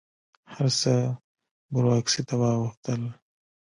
[0.53, 0.93] هر څه
[1.73, 3.01] بروکراسي ته واوښتل.